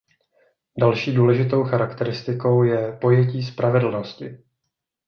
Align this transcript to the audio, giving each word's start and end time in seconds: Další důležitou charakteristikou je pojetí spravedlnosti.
Další 0.79 1.13
důležitou 1.15 1.63
charakteristikou 1.63 2.63
je 2.63 2.97
pojetí 3.01 3.43
spravedlnosti. 3.43 4.43